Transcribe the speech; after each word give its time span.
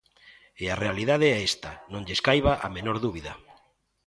E 0.63 0.65
a 0.73 0.79
realidade 0.83 1.27
é 1.35 1.37
esta, 1.51 1.71
non 1.93 2.05
lles 2.07 2.23
caiba 2.27 2.53
a 2.65 2.67
menor 2.75 2.97
dúbida. 3.05 3.31